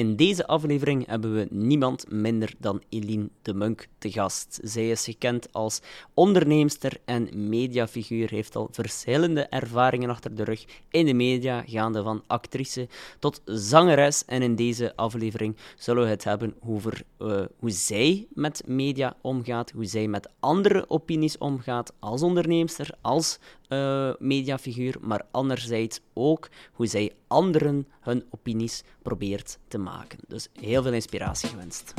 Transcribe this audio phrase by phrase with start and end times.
[0.00, 4.60] In deze aflevering hebben we niemand minder dan Eline de Munk te gast.
[4.62, 5.80] Zij is gekend als
[6.14, 12.22] onderneemster en mediafiguur, heeft al verschillende ervaringen achter de rug in de media, gaande van
[12.26, 14.24] actrice tot zangeres.
[14.24, 19.70] En in deze aflevering zullen we het hebben over uh, hoe zij met media omgaat,
[19.70, 23.38] hoe zij met andere opinies omgaat als onderneemster, als
[23.68, 30.18] uh, mediafiguur, maar anderzijds ook hoe zij anderen hun opinies probeert te maken.
[30.28, 31.94] Dus heel veel inspiratie gewenst.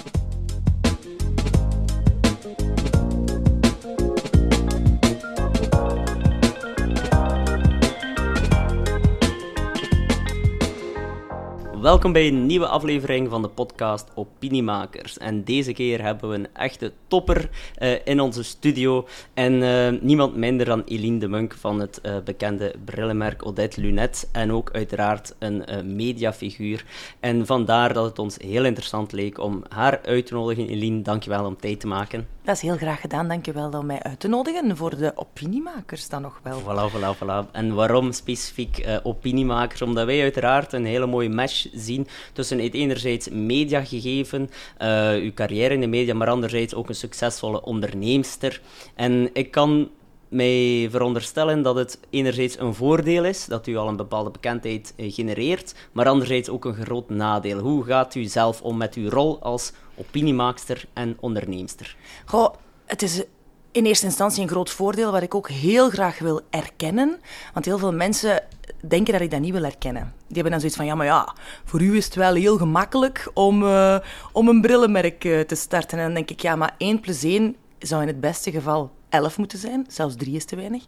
[11.91, 15.17] Welkom bij een nieuwe aflevering van de podcast Opiniemakers.
[15.17, 17.49] En deze keer hebben we een echte topper
[17.81, 19.07] uh, in onze studio.
[19.33, 24.29] En uh, niemand minder dan Eline de Munk van het uh, bekende brillenmerk Odette Lunet.
[24.31, 25.63] En ook uiteraard een
[25.95, 26.85] mediafiguur.
[27.19, 30.67] En vandaar dat het ons heel interessant leek om haar uit te nodigen.
[30.67, 32.27] Eline, dankjewel om tijd te maken.
[32.43, 33.27] Dat is heel graag gedaan.
[33.27, 36.61] Dankjewel om mij uit te nodigen voor de opiniemakers dan nog wel.
[36.61, 37.51] Voilà, voilà, voilà.
[37.51, 39.81] En waarom specifiek opiniemakers?
[39.81, 44.49] Omdat wij uiteraard een hele mooie match zien tussen het enerzijds mediagegeven,
[44.81, 48.61] uh, uw carrière in de media, maar anderzijds ook een succesvolle onderneemster.
[48.95, 49.89] En ik kan
[50.31, 55.13] mij veronderstellen dat het enerzijds een voordeel is, dat u al een bepaalde bekendheid eh,
[55.13, 57.59] genereert, maar anderzijds ook een groot nadeel.
[57.59, 59.73] Hoe gaat u zelf om met uw rol als
[60.07, 61.95] opiniemaakster en onderneemster?
[62.25, 62.53] Goh,
[62.85, 63.23] het is
[63.71, 67.19] in eerste instantie een groot voordeel, wat ik ook heel graag wil erkennen.
[67.53, 68.43] Want heel veel mensen
[68.87, 70.13] denken dat ik dat niet wil erkennen.
[70.27, 71.35] Die hebben dan zoiets van, ja, maar ja,
[71.65, 73.97] voor u is het wel heel gemakkelijk om, uh,
[74.31, 75.97] om een brillenmerk uh, te starten.
[75.97, 79.37] En dan denk ik, ja, maar 1 plus 1 zou in het beste geval 11
[79.37, 79.85] moeten zijn.
[79.87, 80.83] Zelfs 3 is te weinig.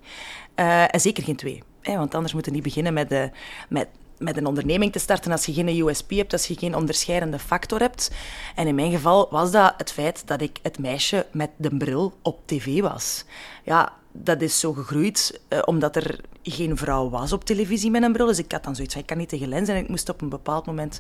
[0.56, 1.64] Uh, en zeker geen 2.
[1.84, 3.32] Want anders moeten die beginnen met,
[3.70, 7.40] met, met een onderneming te starten als je geen USP hebt, als je geen onderscheidende
[7.40, 8.12] factor hebt.
[8.56, 12.14] En in mijn geval was dat het feit dat ik het meisje met de bril
[12.22, 13.26] op tv was.
[13.64, 18.14] Ja, dat is zo gegroeid uh, omdat er geen vrouw was op televisie met een
[18.14, 18.26] bril.
[18.26, 20.22] Dus ik had dan zoiets van, ik kan niet tegen lens en ik moest op
[20.22, 21.00] een bepaald moment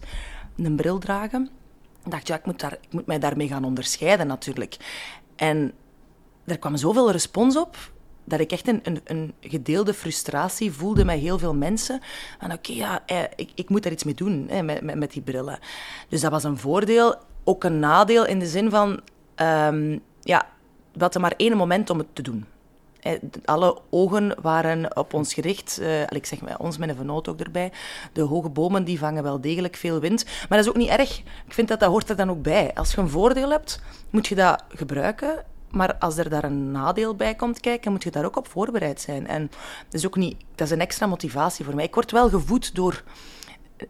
[0.57, 1.49] een bril dragen.
[2.05, 4.77] Ik dacht, ja, ik moet, daar, ik moet mij daarmee gaan onderscheiden natuurlijk.
[5.35, 5.73] En
[6.45, 7.92] er kwam zoveel respons op
[8.23, 12.01] dat ik echt een, een, een, gedeelde frustratie voelde met heel veel mensen.
[12.39, 15.11] Van oké, ja, eh, ik, ik moet daar iets mee doen hè, met, met, met,
[15.11, 15.59] die brillen.
[16.09, 17.15] Dus dat was een voordeel.
[17.43, 18.99] Ook een nadeel in de zin van...
[19.41, 20.47] Um, ja,
[20.91, 22.45] we hadden maar één moment om het te doen.
[23.45, 25.77] Alle ogen waren op ons gericht.
[25.81, 27.71] Uh, ik zeg maar, ons met een vernoot ook erbij.
[28.13, 30.25] De hoge bomen die vangen wel degelijk veel wind.
[30.25, 31.19] Maar dat is ook niet erg.
[31.19, 32.71] Ik vind dat dat hoort er dan ook bij.
[32.73, 35.43] Als je een voordeel hebt, moet je dat gebruiken.
[35.73, 39.01] Maar als er daar een nadeel bij komt kijken, moet je daar ook op voorbereid
[39.01, 39.27] zijn.
[39.27, 39.51] En
[39.85, 41.85] dat is ook niet, dat is een extra motivatie voor mij.
[41.85, 43.03] Ik word wel gevoed door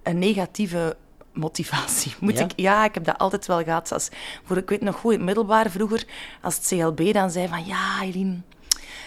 [0.04, 0.96] een negatieve
[1.34, 2.16] motivatie.
[2.20, 2.44] Moet ja?
[2.44, 3.92] Ik, ja, ik heb dat altijd wel gehad.
[3.92, 4.10] Als,
[4.44, 6.06] voor, ik weet nog goed, in het middelbaar vroeger,
[6.42, 8.38] als het CLB dan zei van ja, Eline,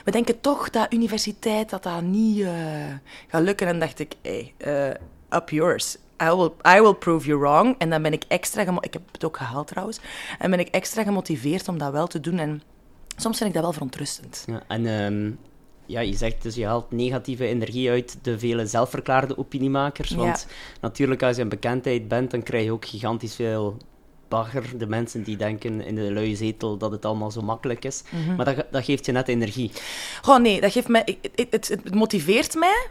[0.04, 2.50] we denken toch dat universiteit dat dat niet uh,
[3.28, 3.66] gaat lukken.
[3.66, 5.96] En dacht ik, hey, uh, up yours.
[6.22, 7.74] I will, I will prove you wrong.
[7.78, 8.78] En dan ben ik extra...
[8.80, 10.00] Ik heb het ook gehaald trouwens.
[10.38, 12.38] En ben ik extra gemotiveerd om dat wel te doen.
[12.38, 12.62] En
[13.16, 14.44] soms vind ik dat wel verontrustend.
[14.46, 15.38] Ja, en um,
[15.86, 20.10] ja, je zegt dus je haalt negatieve energie uit de vele zelfverklaarde opiniemakers.
[20.10, 20.46] Want
[20.80, 23.76] natuurlijk, als je een bekendheid bent, dan krijg je ook gigantisch veel
[24.28, 24.78] bagger.
[24.78, 28.02] De mensen die denken in de luie zetel dat het allemaal zo makkelijk is.
[28.10, 28.36] Mm -hmm.
[28.36, 29.72] Maar dat, dat geeft je net energie.
[30.22, 31.18] Goh, nee, dat geeft mij...
[31.34, 32.86] Het, het, het motiveert mij,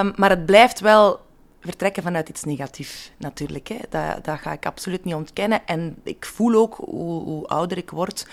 [0.00, 1.20] um, maar het blijft wel
[1.66, 3.68] vertrekken vanuit iets negatiefs, natuurlijk.
[3.68, 3.76] Hè.
[3.88, 5.66] Dat, dat ga ik absoluut niet ontkennen.
[5.66, 8.26] En ik voel ook, hoe, hoe ouder ik word,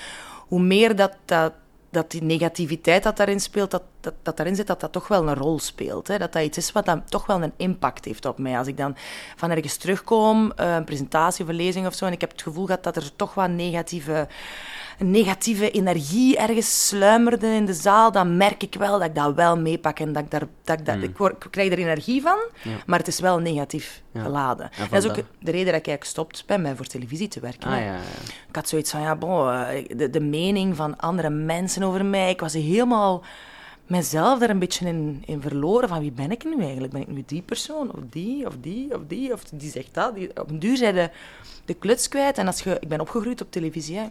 [0.47, 1.53] hoe meer dat, dat,
[1.89, 5.27] dat die negativiteit dat daarin speelt, dat, dat, dat daarin zit, dat dat toch wel
[5.27, 6.07] een rol speelt.
[6.07, 6.17] Hè.
[6.17, 8.57] Dat dat iets is wat dan toch wel een impact heeft op mij.
[8.57, 8.95] Als ik dan
[9.35, 12.41] van ergens terugkom, uh, een presentatie of een lezing of zo, en ik heb het
[12.41, 14.27] gevoel gehad dat er toch wat negatieve
[14.97, 19.57] negatieve energie ergens sluimerde in de zaal, dan merk ik wel dat ik dat wel
[19.57, 21.03] meepak en dat ik daar, dat ik, dat, hmm.
[21.03, 22.71] ik, word, ik, krijg er energie van, ja.
[22.85, 24.21] maar het is wel negatief ja.
[24.21, 24.69] geladen.
[24.89, 27.69] dat is ook de reden dat ik eigenlijk gestopt ben met voor televisie te werken.
[27.69, 27.95] Ah, ja,
[28.47, 32.29] ik had zoiets van, ja, bon, eh, de, de mening van andere mensen over mij,
[32.29, 33.23] ik was helemaal
[33.95, 35.89] mezelf daar een beetje in, in verloren.
[35.89, 36.93] Van wie ben ik nu eigenlijk?
[36.93, 37.93] Ben ik nu die persoon?
[37.93, 38.47] Of die?
[38.47, 38.95] Of die?
[38.95, 39.33] Of die?
[39.33, 40.15] Of die zegt dat?
[40.15, 41.09] Die, op een duur zei de,
[41.65, 42.37] de kluts kwijt.
[42.37, 43.97] En als je, ik ben opgegroeid op televisie.
[43.97, 44.05] Hè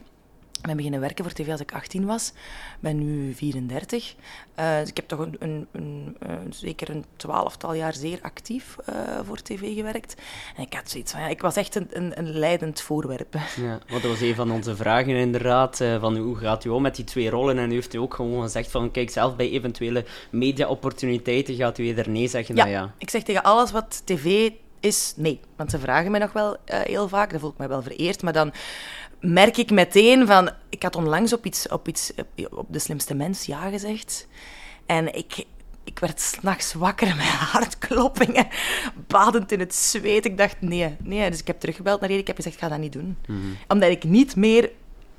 [0.60, 2.28] ben beginnen werken voor tv als ik 18 was.
[2.28, 4.14] Ik ben nu 34.
[4.58, 8.76] Uh, dus ik heb toch een, een, een, een, zeker een twaalftal jaar zeer actief
[8.88, 10.14] uh, voor tv gewerkt.
[10.56, 13.34] En ik had zoiets van, ja, ik was echt een, een, leidend voorwerp.
[13.56, 16.82] Ja, want dat was een van onze vragen inderdaad, uh, van hoe gaat u om
[16.82, 17.58] met die twee rollen?
[17.58, 21.84] En u heeft u ook gewoon gezegd van, kijk, zelf bij eventuele media-opportuniteiten gaat u
[21.84, 22.94] eerder nee zeggen ja, dan ja.
[22.98, 24.50] ik zeg tegen alles wat tv
[24.82, 25.40] is nee.
[25.56, 28.22] Want ze vragen mij nog wel eh, heel vaak, dan voel ik me wel vereerd,
[28.22, 28.52] maar dan
[29.20, 30.50] merk ik meteen van...
[30.68, 32.12] Ik had onlangs op iets, op, iets,
[32.50, 34.26] op De Slimste Mens ja gezegd.
[34.86, 35.44] En ik,
[35.84, 38.46] ik werd s'nachts wakker met hartkloppingen,
[39.06, 40.24] badend in het zweet.
[40.24, 41.30] Ik dacht, nee, nee.
[41.30, 42.18] Dus ik heb teruggebeld naar hier.
[42.18, 43.16] Ik heb gezegd, ik ga dat niet doen.
[43.26, 43.38] Mhm.
[43.68, 44.70] Omdat ik niet meer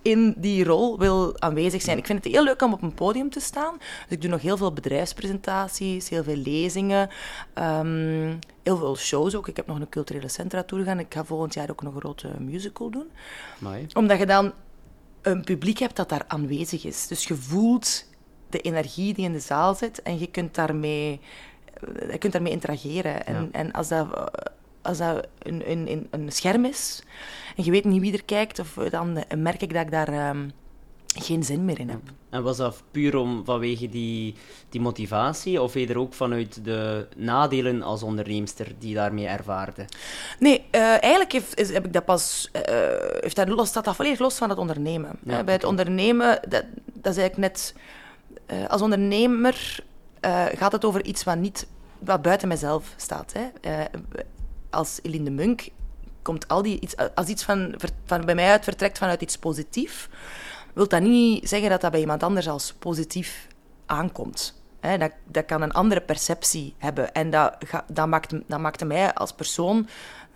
[0.04, 1.98] in die rol wil aanwezig zijn.
[1.98, 3.76] Ik vind het heel leuk om op een podium te staan.
[3.78, 7.10] Dus ik doe nog heel veel bedrijfspresentaties, heel veel lezingen,
[7.54, 8.34] ehm,
[8.64, 9.48] heel veel shows ook.
[9.48, 11.00] Ik heb nog een culturele centra tour gaan.
[11.00, 13.08] Ik ga volgend jaar ook nog een grote musical doen.
[13.62, 13.86] Amai.
[13.94, 14.52] Omdat je dan
[15.22, 17.08] een publiek hebt dat daar aanwezig is.
[17.08, 18.06] Dus je voelt
[18.50, 21.20] de energie die in de zaal zit en je kunt daarmee,
[22.12, 23.26] je kunt daarmee interageren.
[23.26, 23.48] En, Ja.
[23.52, 24.08] en als dat,
[24.82, 27.04] als dat een, een- een scherm is
[27.56, 30.50] en je weet niet wie er kijkt, of, dan merk ik dat ik daar ehm,
[31.16, 32.00] geen zin meer in heb.
[32.30, 34.36] En was dat puur om, vanwege die,
[34.70, 39.86] die motivatie, of eerder ook vanuit de nadelen als onderneemster die je daarmee ervaarde?
[40.40, 42.50] Nee, eh, eigenlijk heeft, is, heb ik dat pas.
[42.52, 42.62] eh,
[43.20, 45.12] heeft dat los, staat dat volledig los van het ondernemen.
[45.26, 46.64] Ja, Eh, bij het ondernemen, dat,
[46.94, 47.76] dat is eigenlijk net.
[48.46, 49.84] eh, als ondernemer
[50.20, 51.68] eh, gaat het over iets wat niet
[52.00, 53.34] wat buiten mezelf staat.
[53.34, 53.46] Hè.
[53.72, 53.86] Eh,
[54.70, 55.68] als Eline de Munk
[56.24, 57.76] komt al die iets, als iets van,
[58.06, 60.08] van bij mij uit vertrekt vanuit iets positiefs,
[60.74, 63.48] wil dat niet zeggen dat dat bij iemand anders als positief
[63.86, 64.62] aankomt.
[65.00, 67.14] Dat, dat kan een andere perceptie hebben.
[67.14, 69.88] En dat, dat, maakt, dat maakte mij als persoon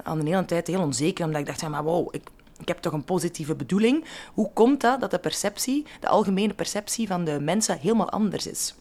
[0.04, 2.30] aan de ene tijd heel onzeker, omdat ik dacht, ja, maar wow, ik,
[2.60, 4.06] ik heb toch een positieve bedoeling.
[4.34, 8.76] Hoe komt dat dat de perceptie, de algemene perceptie van de mensen helemaal anders is?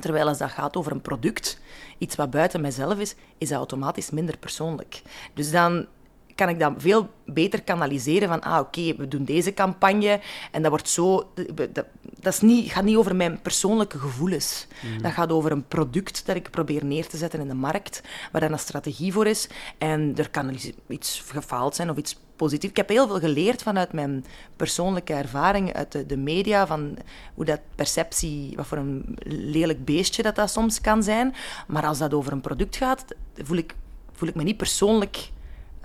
[0.00, 1.60] Terwijl als dat gaat over een product,
[1.98, 5.02] iets wat buiten mijzelf is, is dat automatisch minder persoonlijk.
[5.34, 5.86] Dus dan
[6.36, 10.70] kan ik dat veel beter kanaliseren van, ah oké, we doen deze campagne en dat
[10.70, 11.32] wordt zo...
[11.54, 11.84] Dat,
[12.20, 14.66] dat is niet, gaat niet over mijn persoonlijke gevoelens.
[15.02, 18.02] Dat gaat over een product dat ik probeer neer te zetten in de markt,
[18.32, 19.48] waar dan een strategie voor is.
[19.78, 22.70] En er kan iets- iets gefaald zijn of iets positief.
[22.70, 24.24] Ik heb heel veel geleerd vanuit mijn
[24.56, 26.96] persoonlijke ervaring uit de, de media, van
[27.34, 31.34] hoe dat perceptie, wat voor een lelijk beestje dat dat soms kan zijn.
[31.66, 33.04] Maar als dat over een product gaat,
[33.36, 33.74] voel ik,
[34.12, 35.30] voel ik me niet persoonlijk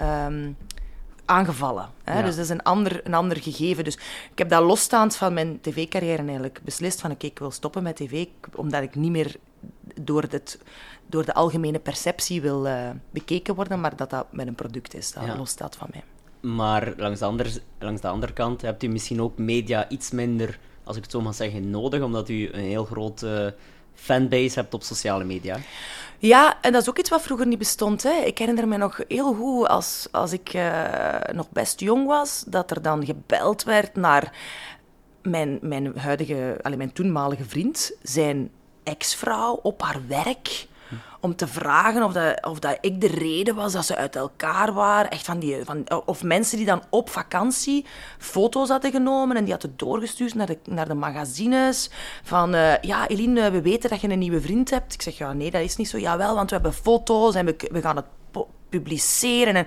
[0.01, 0.51] ehm,
[1.25, 1.89] aangevallen.
[2.03, 2.17] Hè?
[2.19, 2.25] Ja.
[2.25, 3.83] Dus dat is een ander, een ander gegeven.
[3.83, 3.95] Dus
[4.31, 7.95] ik heb dat losstaand van mijn tv-carrière eigenlijk beslist van oké, ik wil stoppen met
[7.95, 8.25] tv,
[8.55, 9.35] omdat ik niet meer
[10.01, 10.25] door,
[11.07, 15.11] door de algemene perceptie wil eh, bekeken worden, maar dat dat met een product is,
[15.11, 15.37] dat Ja.
[15.37, 16.03] losstaat van mij.
[16.51, 17.49] Maar langs de, andere,
[17.79, 21.21] langs de andere kant hebt u misschien ook media iets minder, als ik het zo
[21.21, 23.55] mag zeggen, nodig, omdat u een heel grote
[24.01, 25.57] fanbase hebt op sociale media.
[26.17, 28.03] Ja, en dat is ook iets wat vroeger niet bestond.
[28.03, 28.11] Hè.
[28.25, 32.71] Ik herinner me nog heel goed, als, als ik eh, nog best jong was, dat
[32.71, 34.33] er dan gebeld werd naar
[35.21, 38.51] mijn, mijn huidige, allee, mijn toenmalige vriend, zijn
[38.83, 40.67] ex-vrouw op haar werk,
[41.19, 44.73] om te vragen of, dat, of dat ik de reden was dat ze uit elkaar
[44.73, 45.11] waren.
[45.11, 47.85] Echt van die, van, of mensen die dan op vakantie
[48.17, 51.89] foto's hadden genomen en die hadden doorgestuurd naar de, naar de magazines.
[52.23, 54.93] Van, eh, ja, Eline, we weten dat je een nieuwe vriend hebt.
[54.93, 55.97] Ik zeg, ja, nee, dat is niet zo.
[55.97, 58.05] Jawel, want we hebben foto's en we, we gaan het
[58.69, 59.55] publiceren.
[59.55, 59.65] En,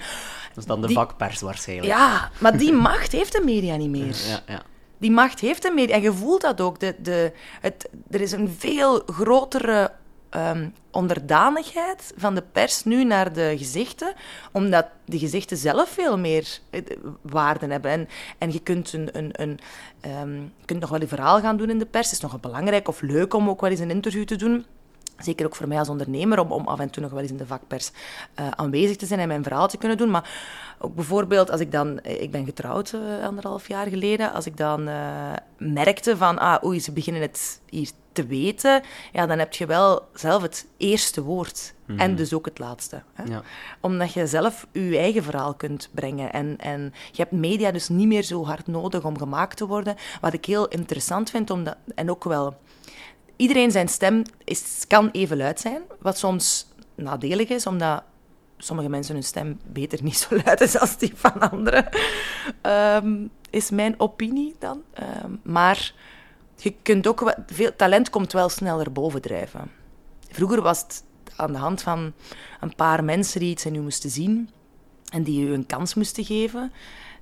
[0.49, 1.89] Dat is dan de Die- vakpers waarschijnlijk.
[1.89, 4.17] ja, maar die macht heeft de media niet meer.
[4.29, 4.63] ja, ja.
[4.99, 5.95] Die macht heeft de media.
[5.95, 6.81] En je voelt dat ook.
[6.81, 9.93] De, de, het, er is een veel grotere
[10.35, 14.13] ehm, onderdanigheid van de pers nu naar de gezichten,
[14.53, 16.81] omdat die gezichten zelf veel meer eh,
[17.23, 17.91] waarde hebben.
[17.91, 18.09] En,
[18.39, 19.59] en je kunt, een, een, een,
[20.01, 22.07] ehm, kunt nog wel een verhaal gaan doen in de pers.
[22.07, 24.65] Het is nog wel belangrijk of leuk om ook wel eens een interview te doen.
[25.19, 27.37] Zeker ook voor mij als ondernemer, om, om af en toe nog wel eens in
[27.37, 27.91] de vakpers
[28.35, 30.11] eh, aanwezig te zijn en mijn verhaal te kunnen doen.
[30.11, 30.31] Maar
[30.79, 32.01] ook bijvoorbeeld als ik dan...
[32.01, 34.33] eh, Ik ben getrouwd eh, anderhalf jaar geleden.
[34.33, 34.89] Als ik dan
[35.59, 38.83] merkte van, ah, oei, ze beginnen het hier te weten.
[39.13, 41.75] Ja, dan heb je wel zelf het eerste woord.
[41.97, 43.03] En dus ook het laatste.
[43.13, 43.25] Hè?
[43.25, 43.43] Ja.
[43.81, 46.33] Omdat je zelf je eigen verhaal kunt brengen.
[46.33, 49.97] En, en je hebt media dus niet meer zo hard nodig om gemaakt te worden.
[50.21, 52.57] Wat ik heel interessant vind, omdat, en ook wel
[53.37, 58.03] iedereen zijn stem is, kan even luid zijn, wat soms nadelig is, omdat
[58.59, 61.89] sommige mensen hun stem beter niet zo luid is als die van anderen.
[62.61, 64.83] Ehm, is mijn opinie dan.
[64.93, 65.95] Ehm, maar
[66.57, 69.71] je kunt ook veel talent komt wel sneller bovendrijven.
[70.31, 71.05] Vroeger was het
[71.37, 72.13] aan de hand van
[72.61, 74.51] een paar mensen die iets in u moesten zien
[75.09, 76.73] en die u een kans moesten geven.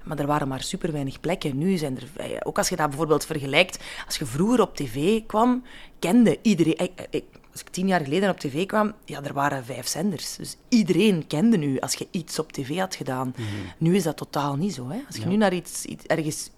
[0.05, 1.59] Maar er waren maar super weinig plekken.
[1.59, 5.21] Nu zijn er, eh, ook als je dat bijvoorbeeld vergelijkt, als je vroeger op tv
[5.27, 5.63] kwam,
[5.99, 6.79] kende iedereen.
[6.79, 10.37] ik- ik- als ik tien jaar geleden op tv kwam, ja, er waren vijf zenders.
[10.37, 13.35] Dus iedereen kende nu als je iets op tv had gedaan.
[13.79, 14.89] Nu is dat totaal niet zo.
[14.89, 15.01] Hè?
[15.07, 15.29] Als je Ja.
[15.29, 16.51] nu naar iets, iets ergens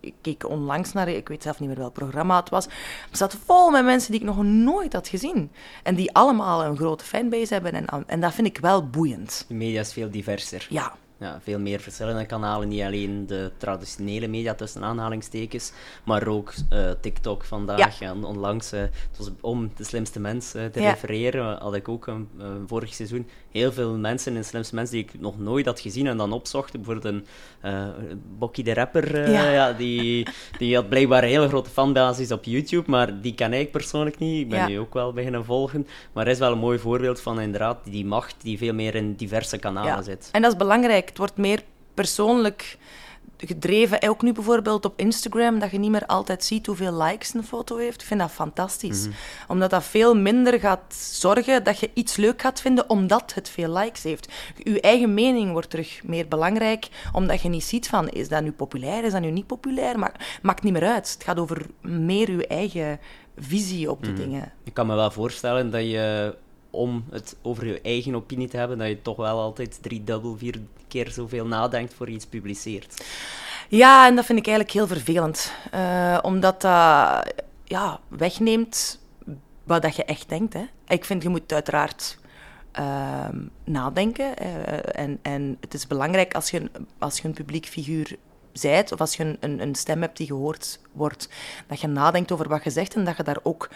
[0.00, 2.64] ik keek onlangs naar, ik weet zelf niet meer welk programma het was.
[3.08, 5.50] Het zat vol met mensen die ik nog nooit had gezien.
[5.82, 7.72] En die allemaal een grote fanbase hebben.
[7.72, 9.44] En, en dat vind ik wel boeiend.
[9.48, 10.66] De media is veel diverser.
[10.70, 12.68] Ja, ja, veel meer verschillende kanalen.
[12.68, 15.72] Niet alleen de traditionele media tussen aanhalingstekens,
[16.04, 17.98] maar ook uh, TikTok vandaag.
[17.98, 18.10] Ja.
[18.10, 20.90] En onlangs, uh, het was om de slimste mensen uh, te ja.
[20.90, 22.28] refereren, had ik ook een,
[22.66, 26.16] vorig seizoen heel veel mensen in slimste mensen die ik nog nooit had gezien en
[26.16, 26.72] dan opzocht.
[26.72, 27.24] Bijvoorbeeld een
[28.38, 29.72] Bokkie de Rapper, ja.
[29.72, 30.26] die,
[30.58, 34.40] die had blijkbaar een hele grote fanbasis op YouTube, maar die ken ik persoonlijk niet.
[34.40, 35.86] Ik ben nu ook wel beginnen volgen.
[36.12, 39.14] Maar hij is wel een mooi voorbeeld van inderdaad die macht die veel meer in
[39.14, 40.28] diverse kanalen zit.
[40.32, 41.62] En dat is belangrijk het wordt meer
[41.94, 42.78] persoonlijk
[43.36, 44.08] gedreven.
[44.08, 47.76] Ook nu bijvoorbeeld op Instagram, dat je niet meer altijd ziet hoeveel likes een foto
[47.76, 48.00] heeft.
[48.00, 49.06] Ik vind dat fantastisch.
[49.06, 49.16] Mhm.
[49.48, 53.72] Omdat dat veel minder gaat zorgen dat je iets leuk gaat vinden omdat het veel
[53.72, 54.32] likes heeft.
[54.56, 58.52] Je eigen mening wordt terug meer belangrijk, omdat je niet ziet van, is dat nu
[58.52, 59.98] populair, is dat nu niet populair?
[59.98, 61.12] Maar maakt niet meer uit.
[61.12, 63.00] Het gaat over meer je eigen
[63.36, 64.20] visie op de mhm.
[64.20, 64.52] dingen.
[64.64, 66.34] Ik kan me wel voorstellen dat je
[66.74, 70.36] om het over je eigen opinie te hebben, dat je toch wel altijd drie, dubbel,
[70.36, 73.04] vier keer zoveel nadenkt voor iets publiceert.
[73.68, 75.52] Ja, en dat vind ik eigenlijk heel vervelend.
[75.74, 78.98] Uh, omdat dat ja, wegneemt
[79.64, 80.52] wat dat je echt denkt.
[80.52, 80.64] Hè.
[80.86, 82.18] Ik vind, je moet uiteraard
[82.78, 83.28] uh,
[83.64, 84.34] nadenken.
[84.42, 88.16] Uh, en, en het is belangrijk als je, als je een publiek figuur
[88.52, 91.28] zijt, of als je een, een stem hebt die gehoord wordt,
[91.66, 93.68] dat je nadenkt over wat je zegt en dat je daar ook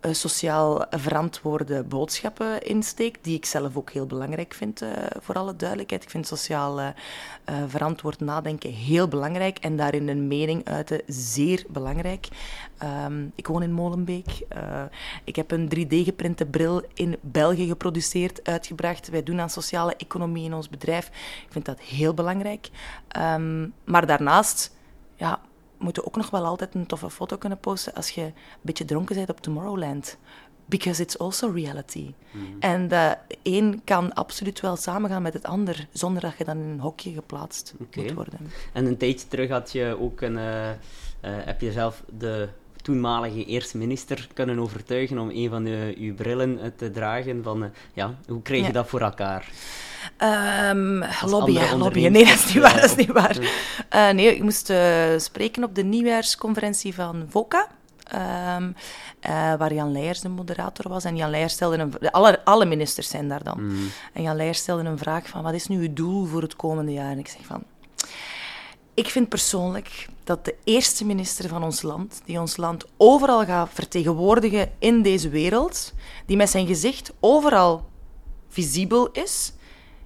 [0.00, 4.90] sociaal verantwoorde boodschappen insteekt, die ik zelf ook heel belangrijk vind, uh,
[5.20, 6.02] voor alle duidelijkheid.
[6.02, 6.88] Ik vind sociaal uh,
[7.66, 12.28] verantwoord nadenken heel belangrijk en daarin een mening uiten zeer belangrijk.
[13.06, 14.46] Um, ik woon in Molenbeek.
[15.24, 19.08] ik heb een 3D-geprinte bril in België geproduceerd, uitgebracht.
[19.08, 21.06] Wij doen aan sociale economie in ons bedrijf.
[21.46, 22.68] Ik vind dat heel belangrijk.
[23.18, 24.72] Um, maar daarnaast
[25.16, 25.40] ja,
[25.80, 29.16] moeten ook nog wel altijd een toffe foto kunnen posten als je een beetje dronken
[29.16, 30.18] bent op Tomorrowland.
[30.66, 32.14] Because it's also reality.
[32.30, 32.44] Mhm.
[32.60, 36.68] En de een kan absoluut wel samengaan met het ander, zonder dat je dan in
[36.68, 38.38] een hokje geplaatst moet worden.
[38.72, 40.74] En een tijdje terug had je ook een, uh, uh,
[41.22, 42.48] heb je zelf de
[42.90, 47.42] toenmalige eerste minister kunnen overtuigen om een van de, uw brillen te dragen.
[47.42, 49.48] Van, uh, ja, hoe kreeg je dat voor elkaar?
[50.72, 52.12] Um, lobbyen, lobbyen.
[52.12, 52.74] Nee, dat is niet waar.
[52.74, 53.38] Dat is niet waar.
[53.94, 54.78] Uh, nee, ik moest uh,
[55.16, 57.66] spreken op de nieuwjaarsconferentie van VOCA.
[58.56, 58.74] Um,
[59.26, 61.04] uh, waar Jan Leijers de moderator was.
[61.04, 62.10] En Jan Leijers stelde een...
[62.10, 63.64] Alle, alle ministers zijn daar dan.
[63.64, 63.90] Mm.
[64.12, 66.92] En Jan Leijers stelde een vraag van, wat is nu uw doel voor het komende
[66.92, 67.10] jaar?
[67.10, 67.62] En ik zeg van...
[69.00, 73.68] Ik vind persoonlijk dat de eerste minister van ons land, die ons land overal gaat
[73.72, 75.92] vertegenwoordigen in deze wereld,
[76.26, 77.88] die met zijn gezicht overal
[78.48, 79.52] visibel is,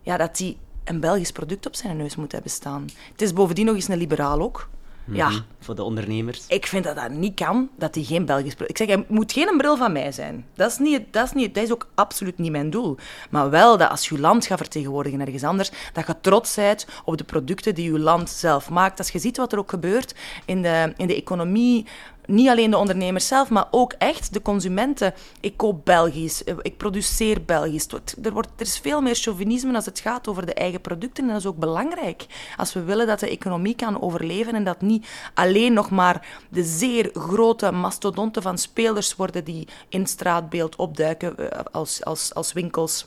[0.02, 2.88] ja, dat hij een Belgisch product op zijn neus moet hebben staan.
[3.12, 4.68] Het is bovendien nog eens een liberaal ook.
[5.04, 5.16] Mhm.
[5.16, 5.30] Ja.
[5.60, 6.44] Voor de ondernemers.
[6.48, 8.80] Ik vind dat dat niet kan, dat hij geen Belgisch product...
[8.80, 10.46] Ik zeg, hij moet geen bril van mij zijn.
[10.54, 12.96] Dat is, niet, dat, is niet, dat is ook absoluut niet mijn doel.
[13.30, 17.16] Maar wel dat als je land gaat vertegenwoordigen ergens anders, dat je trots bent op
[17.16, 18.98] de producten die je land zelf maakt.
[18.98, 21.86] Als je ziet wat er ook gebeurt in de, in de economie,
[22.26, 25.14] niet alleen de ondernemers zelf, maar ook echt de consumenten.
[25.40, 27.86] Ik koop Belgisch, eh, ik produceer Belgisch.
[28.22, 31.24] Er, wordt, er is veel meer chauvinisme als het gaat over de eigen producten.
[31.24, 32.26] En dat is ook belangrijk.
[32.56, 36.64] Als we willen dat de economie kan overleven en dat niet alleen nog maar de
[36.64, 43.04] zeer grote mastodonten van spelers worden die in straatbeeld opduiken eh, als, als, als winkels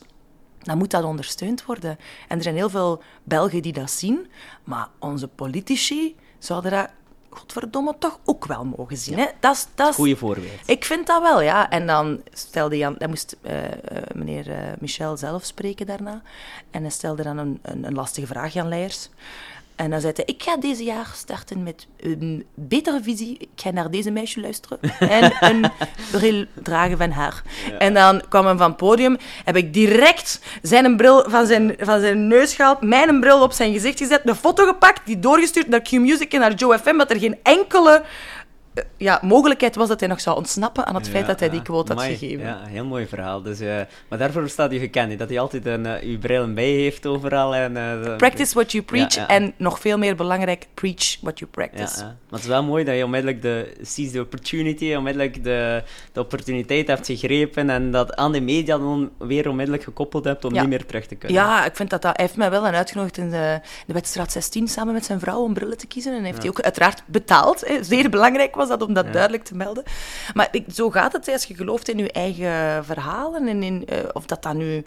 [0.58, 1.98] dan moet dat ondersteund worden.
[2.28, 4.26] En er zijn heel veel Belgen die dat zien,
[4.64, 6.88] maar onze politici zouden dat
[7.30, 9.18] godverdomme toch ook wel mogen zien.
[9.18, 9.26] Hè?
[9.40, 10.60] Dat is, Goeie voorbeeld.
[10.66, 11.70] Ik vind dat wel, ja.
[11.70, 13.52] En dan stelde Jan, dan moest uh,
[14.14, 16.22] meneer uh, Michel zelf spreken daarna.
[16.70, 19.08] En hij stelde dan een, een, een lastige vraag, Jan Leijers.
[19.78, 23.36] En dan zei hij, ik ga deze jaar starten met een betere visie.
[23.38, 24.78] Ik ga naar deze meisje luisteren
[25.20, 25.70] en een
[26.10, 27.42] bril dragen van haar.
[27.78, 32.00] En dan kwam hij van het podium, heb ik direct zijn bril van zijn, van
[32.00, 35.82] zijn neus gehaald, mijn bril op zijn gezicht gezet, een foto gepakt, die doorgestuurd naar
[35.82, 38.02] Q-Music en naar Joe FM, dat er geen enkele
[38.96, 41.92] ja, mogelijkheid was dat hij nog zou ontsnappen aan het feit dat hij die quote
[41.92, 42.44] had gegeven.
[42.44, 43.42] Ja, heel mooi verhaal.
[43.42, 46.70] Dus, uh, maar daarvoor staat hij gekend, dat hij altijd een, uh, uw bril bij
[46.70, 47.54] heeft overal.
[47.54, 52.02] En, uh, practice what you preach en nog veel meer belangrijk, preach what you practice.
[52.02, 55.82] Maar het is wel mooi dat je onmiddellijk de seize the opportunity, onmiddellijk de,
[56.12, 60.52] de opportuniteit hebt gegrepen en dat aan de media dan weer onmiddellijk gekoppeld hebt om
[60.52, 61.38] niet meer terug te kunnen.
[61.42, 62.16] Ja, ik vind dat dat...
[62.16, 65.54] Hij heeft mij wel uitgenodigd in de, de wedstrijd 16 samen met zijn vrouw om
[65.54, 67.66] brillen te kiezen en heeft hij ook uiteraard betaald.
[67.66, 67.82] Hè.
[67.84, 69.84] Zeer belangrijk was dat om dat duidelijk te melden.
[70.34, 73.98] Maar ik, zo gaat het als je gelooft in je eigen verhalen en in, uh,
[74.12, 74.84] of dat dan nu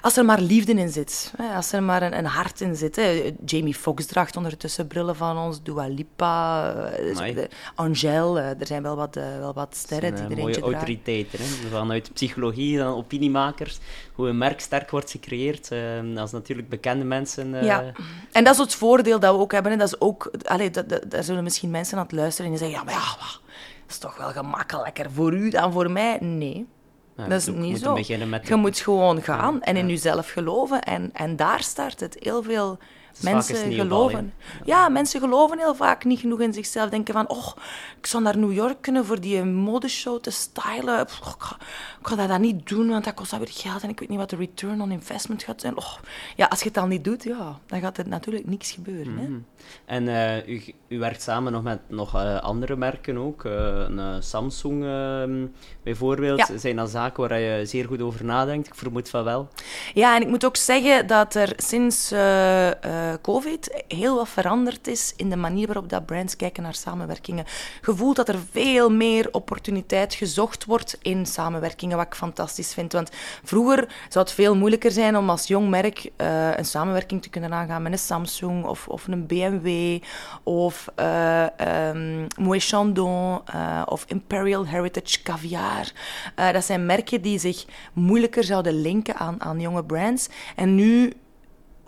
[0.00, 2.96] als er maar liefde in zit, hè, als er maar een, een hart in zit.
[2.96, 3.34] Hè.
[3.44, 8.96] Jamie Foxx draagt ondertussen brillen van ons, Dua Lipa, de, Angèle, uh, er zijn wel
[8.96, 11.38] wat, uh, wel wat sterren die er mooie eentje autoriteiten.
[11.38, 11.44] Hè?
[11.70, 13.78] Vanuit psychologie en opiniemakers,
[14.14, 15.70] hoe een merk sterk wordt gecreëerd,
[16.16, 17.64] als natuurlijk bekende mensen...
[17.64, 17.92] Ja,
[18.32, 19.72] en dat is het voordeel dat we ook hebben.
[19.72, 19.78] Hè.
[19.78, 22.66] Dat is ook, allee, dat, dat, daar zullen misschien mensen aan het luisteren en die
[22.66, 23.40] zeggen, ja, maar ja, dat
[23.88, 26.18] is toch wel gemakkelijker voor u dan voor mij?
[26.20, 26.66] Nee
[27.28, 27.98] dat is niet zo.
[28.42, 30.82] Je moet gewoon gaan en in jezelf geloven.
[30.82, 32.16] En, en daar start het.
[32.20, 32.78] Heel veel
[33.20, 34.32] mensen geloven.
[34.64, 36.90] ja, mensen geloven heel vaak niet genoeg in zichzelf.
[36.90, 37.46] Denken van, oh,
[37.98, 41.00] ik zou naar New York kunnen voor die modeshow te stylen.
[41.00, 41.08] ik,
[42.02, 44.30] ga, dat dan niet doen, want dat kost weer geld en ik weet niet wat
[44.30, 45.76] de return on investment gaat zijn.
[45.76, 45.96] Oh,
[46.36, 49.18] ja, als je het dan niet doet, ja, dan gaat er natuurlijk niks gebeuren.
[49.18, 49.28] hè?
[49.28, 49.38] Mhm.
[49.84, 53.44] En uh, u, u werkt samen nog met nog uh, andere merken ook.
[53.44, 55.46] Uh, een, Samsung ehm,
[55.82, 56.38] bijvoorbeeld.
[56.38, 56.58] Ja.
[56.58, 58.66] Zijn dat zaken waar je zeer goed over nadenkt?
[58.66, 59.48] Ik vermoed van wel.
[59.94, 62.14] Ja, en ik moet ook zeggen dat er sinds
[63.22, 67.44] COVID heel wat veranderd is in de manier waarop dat brands kijken naar samenwerkingen.
[67.86, 72.92] Je voelt dat er veel meer opportuniteit gezocht wordt in samenwerkingen, wat ik fantastisch vind.
[72.92, 73.10] Want
[73.44, 77.52] vroeger zou het veel moeilijker zijn om als jong merk uh, een samenwerking te kunnen
[77.52, 79.98] aangaan met een Samsung of, of een BMW
[80.42, 81.46] of uh,
[81.88, 85.92] um, Moët Chandon uh, of Imperial Heritage Caviar.
[86.52, 90.28] dat zijn merken die zich moeilijker zouden linken aan, aan jonge brands.
[90.56, 91.12] En nu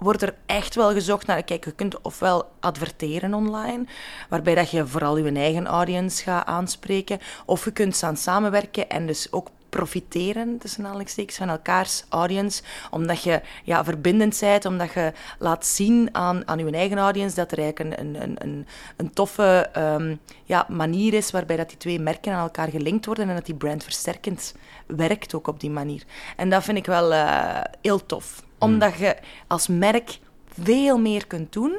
[0.02, 1.42] wordt er echt wel gezocht naar...
[1.42, 3.84] Kijk, je kunt ofwel adverteren online,
[4.28, 9.06] waarbij dat je vooral je eigen audience gaat aanspreken, of je kunt gaan samenwerken en
[9.06, 12.62] dus ook profiteren, tussen aanhalingstekens, van elkaars audience.
[12.90, 17.52] Omdat je ja, verbindend bent, omdat je laat zien aan, aan je eigen audience dat
[17.52, 22.00] er eigenlijk een, een, een, een toffe um, ja, manier is waarbij dat die twee
[22.00, 24.54] merken aan elkaar gelinkt worden en dat die brand versterkend
[24.86, 26.02] werkt ook op die manier.
[26.36, 28.42] En dat vind ik wel uh, heel tof.
[28.58, 30.18] Omdat je als merk
[30.62, 31.76] veel meer kunt doen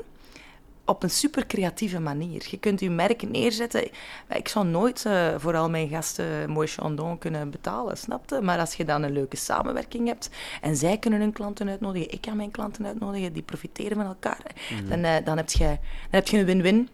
[0.86, 2.46] op een super creatieve manier.
[2.50, 3.88] Je kunt je merk neerzetten.
[4.30, 8.42] Ik zou nooit uh, voor al mijn gasten mooi chandon kunnen betalen, snapte?
[8.42, 10.30] Maar als je dan een leuke samenwerking hebt
[10.62, 14.56] en zij kunnen hun klanten uitnodigen, ik kan mijn klanten uitnodigen, die profiteren van elkaar,
[14.72, 15.78] mm dan, uh, dan, heb je, dan
[16.10, 16.90] heb je een win-win.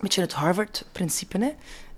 [0.00, 1.50] Beetje het Harvard-principe, hè?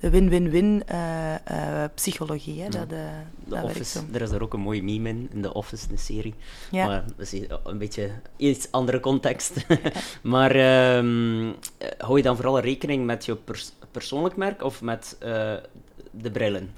[0.02, 2.62] De win-win-win uh, uh, psychologie.
[2.62, 2.98] Hè, dat, uh,
[3.44, 6.34] dat office, er is er ook een mooie meme in, in The Office, de serie.
[6.70, 6.86] Ja.
[6.86, 9.52] Maar dat is een beetje iets andere context.
[10.22, 10.56] maar
[10.96, 11.54] um,
[11.98, 15.16] hou je dan vooral rekening met je pers persoonlijk merk of met
[16.10, 16.74] de brillen?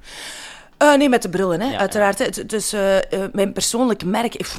[0.83, 2.49] Uh, nee, met de brillen, hè, uiteraard.
[2.49, 2.99] Dus uh,
[3.33, 4.35] mijn persoonlijk merk...
[4.35, 4.53] Ik,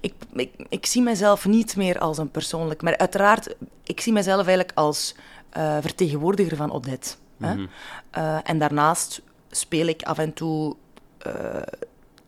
[0.00, 3.00] ik, ik, ik, zie mezelf niet meer als een persoonlijk merk.
[3.00, 5.14] Uiteraard, ik zie mezelf eigenlijk als
[5.80, 7.14] vertegenwoordiger van Odette.
[7.40, 7.68] Mm
[8.44, 10.76] en daarnaast speel ik af en toe
[11.26, 11.32] uh,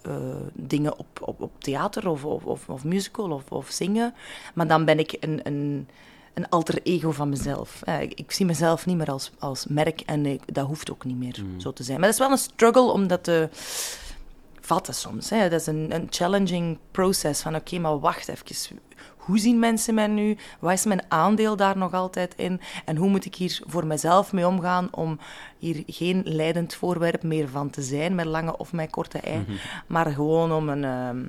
[0.07, 0.15] uh,
[0.53, 4.15] dingen op, op, op theater of, of, of, musical of, of zingen.
[4.55, 5.89] Maar dan ben ik een, een,
[6.35, 7.83] een alter ego van mezelf.
[8.01, 11.19] Ik, ik, zie mezelf niet meer als, als merk en ik, dat hoeft ook niet
[11.19, 11.61] meer mm.
[11.61, 12.01] zo te zijn.
[12.01, 13.49] Maar dat is wel een struggle om dat te
[14.67, 15.31] vatten soms.
[15.31, 15.49] Hè.
[15.49, 18.81] Dat is een, een challenging proces van oké, maar wacht even
[19.17, 20.37] hoe zien mensen mij nu?
[20.61, 22.61] Wat is mijn aandeel daar nog altijd in?
[22.85, 25.19] En hoe moet ik hier voor mezelf mee omgaan om
[25.59, 29.53] hier geen leidend voorwerp meer van te zijn, met lange of met korte ei, mhm.
[29.87, 31.25] maar gewoon om, een, ehm,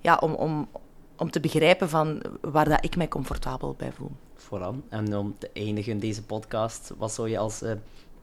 [0.00, 0.68] ja, om, om,
[1.16, 4.12] om te begrijpen van waar dat ik mij comfortabel bij voel.
[4.34, 4.76] Vooral.
[4.88, 7.72] En om te eindigen deze podcast, wat zou je als uh,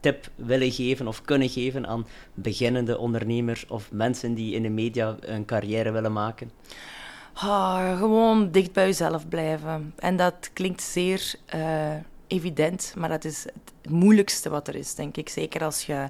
[0.00, 5.16] tip willen geven of kunnen geven aan beginnende ondernemers of mensen die in de media
[5.20, 6.50] een carrière willen maken?
[7.32, 9.94] Ah, gewoon dicht bij jezelf blijven.
[9.98, 11.94] En dat klinkt zeer uh,
[12.28, 15.28] evident, maar dat is het moeilijkste wat er is, denk ik.
[15.28, 16.08] Zeker als je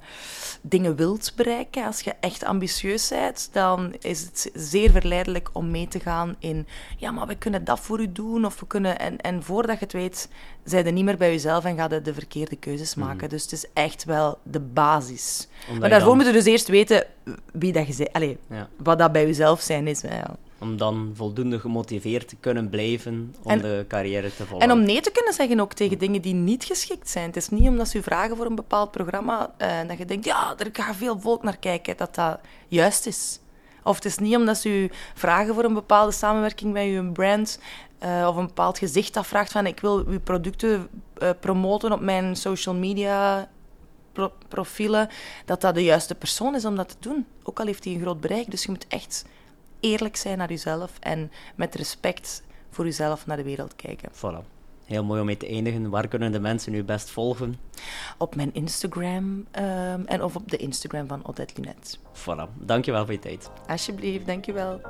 [0.61, 5.89] dingen wilt bereiken, als je echt ambitieus bent, dan is het zeer verleidelijk om mee
[5.89, 8.99] te gaan in, ja, maar we kunnen dat voor u doen, of we kunnen...
[8.99, 10.29] En, en voordat je het weet,
[10.65, 13.07] zijn je niet meer bij jezelf en ga je de verkeerde keuzes mhm.
[13.07, 13.29] maken.
[13.29, 15.49] Dus het is echt wel de basis.
[15.81, 17.07] maar daarvoor moet je dus eerst weten
[17.53, 18.13] wie dat je bent.
[18.13, 18.39] Allee,
[18.77, 20.03] wat dat bij jezelf zijn is.
[20.03, 20.21] Hè,
[20.59, 24.69] om dan voldoende gemotiveerd te kunnen blijven om de carrière te volgen.
[24.69, 27.27] En om nee te kunnen zeggen ook tegen dingen die niet geschikt zijn.
[27.27, 30.25] Het is niet omdat ze u vragen voor een bepaald programma uh, dat je denkt,
[30.25, 33.41] ja, er gaat veel volk naar kijken, dat dat juist is.
[33.83, 37.61] Of het is niet omdat ze u vragen voor een bepaalde samenwerking met uw brand
[38.05, 42.37] uh, of een bepaald gezicht afvraagt van ik wil uw producten uh, promoten op mijn
[42.37, 43.49] social media
[44.49, 45.09] profielen,
[45.45, 47.27] dat dat de juiste persoon is om dat te doen.
[47.43, 48.51] Ook al heeft hij een groot bereik.
[48.51, 49.25] Dus je moet echt
[49.81, 54.11] eerlijk zijn naar jezelf en met respect voor jezelf naar de wereld kijken.
[54.13, 54.57] Voilà.
[54.85, 55.91] Heel mooi om mee te eindigen.
[55.91, 57.57] Waar kunnen de mensen u best volgen?
[58.19, 61.99] Op mijn Instagram um, en of op de Instagram van Odette Lunet.
[61.99, 62.55] Voilà.
[62.61, 63.51] Dankjewel voor je tijd.
[63.67, 64.81] Alsjeblieft, dankjewel.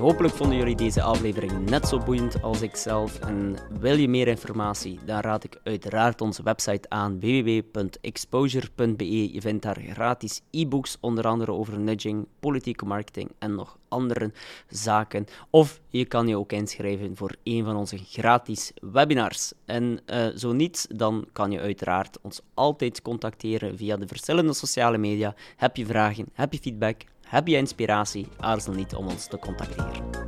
[0.00, 3.18] Hopelijk vonden jullie deze aflevering net zo boeiend als ik zelf.
[3.18, 9.32] En wil je meer informatie, dan raad ik uiteraard onze website aan www.exposure.be.
[9.32, 14.32] Je vindt daar gratis e-books, onder andere over nudging, politieke marketing en nog andere
[14.68, 15.26] zaken.
[15.50, 19.52] Of je kan je ook inschrijven voor een van onze gratis webinars.
[19.64, 24.98] En uh, zo niet, dan kan je uiteraard ons altijd contacteren via de verschillende sociale
[24.98, 25.34] media.
[25.56, 28.26] Heb je vragen, heb je feedback, heb je inspiratie?
[28.36, 30.19] Aarzel niet om ons te contacteren.